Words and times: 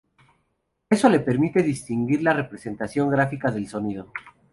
Eso 0.89 1.09
le 1.09 1.19
permite 1.19 1.61
distinguir 1.61 2.23
la 2.23 2.33
representación 2.33 3.07
gráfica 3.11 3.51
del 3.51 3.67
sonido. 3.67 4.11